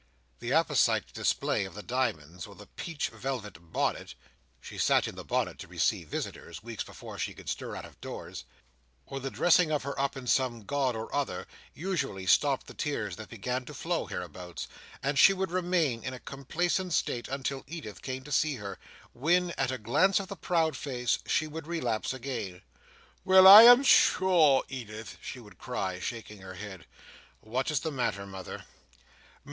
The 0.39 0.49
apposite 0.49 1.13
display 1.13 1.63
of 1.63 1.75
the 1.75 1.83
diamonds, 1.83 2.47
or 2.47 2.55
the 2.55 2.65
peach 2.65 3.09
velvet 3.09 3.71
bonnet 3.71 4.15
(she 4.59 4.79
sat 4.79 5.07
in 5.07 5.13
the 5.13 5.23
bonnet 5.23 5.59
to 5.59 5.67
receive 5.67 6.07
visitors, 6.07 6.63
weeks 6.63 6.83
before 6.83 7.19
she 7.19 7.35
could 7.35 7.47
stir 7.47 7.75
out 7.75 7.85
of 7.85 8.01
doors), 8.01 8.43
or 9.05 9.19
the 9.19 9.29
dressing 9.29 9.69
of 9.69 9.83
her 9.83 9.99
up 10.01 10.17
in 10.17 10.25
some 10.25 10.63
gaud 10.63 10.95
or 10.95 11.13
other, 11.13 11.45
usually 11.75 12.25
stopped 12.25 12.65
the 12.65 12.73
tears 12.73 13.15
that 13.17 13.29
began 13.29 13.63
to 13.65 13.75
flow 13.75 14.07
hereabouts; 14.07 14.67
and 15.03 15.19
she 15.19 15.33
would 15.33 15.51
remain 15.51 16.03
in 16.03 16.15
a 16.15 16.19
complacent 16.19 16.93
state 16.93 17.27
until 17.27 17.63
Edith 17.67 18.01
came 18.01 18.23
to 18.23 18.31
see 18.31 18.55
her; 18.55 18.79
when, 19.13 19.51
at 19.51 19.69
a 19.69 19.77
glance 19.77 20.19
of 20.19 20.29
the 20.29 20.35
proud 20.35 20.75
face, 20.75 21.19
she 21.27 21.45
would 21.45 21.67
relapse 21.67 22.11
again. 22.11 22.63
"Well, 23.23 23.47
I 23.47 23.65
am 23.65 23.83
sure, 23.83 24.63
Edith!" 24.67 25.19
she 25.21 25.39
would 25.39 25.59
cry, 25.59 25.99
shaking 25.99 26.39
her 26.39 26.55
head. 26.55 26.87
"What 27.39 27.69
is 27.69 27.81
the 27.81 27.91
matter, 27.91 28.25
mother?" 28.25 28.65